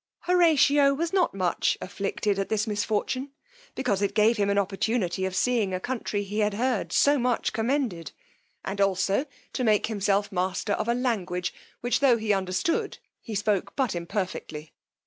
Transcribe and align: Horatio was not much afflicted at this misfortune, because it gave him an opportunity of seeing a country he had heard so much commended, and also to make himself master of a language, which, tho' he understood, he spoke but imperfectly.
Horatio 0.21 0.95
was 0.95 1.13
not 1.13 1.35
much 1.35 1.77
afflicted 1.79 2.39
at 2.39 2.49
this 2.49 2.65
misfortune, 2.65 3.33
because 3.75 4.01
it 4.01 4.15
gave 4.15 4.35
him 4.37 4.49
an 4.49 4.57
opportunity 4.57 5.25
of 5.25 5.35
seeing 5.35 5.75
a 5.75 5.79
country 5.79 6.23
he 6.23 6.39
had 6.39 6.55
heard 6.55 6.91
so 6.91 7.19
much 7.19 7.53
commended, 7.53 8.11
and 8.65 8.81
also 8.81 9.27
to 9.53 9.63
make 9.63 9.85
himself 9.85 10.31
master 10.31 10.73
of 10.73 10.87
a 10.87 10.95
language, 10.95 11.53
which, 11.81 11.99
tho' 11.99 12.17
he 12.17 12.33
understood, 12.33 12.97
he 13.21 13.35
spoke 13.35 13.75
but 13.75 13.93
imperfectly. 13.93 14.73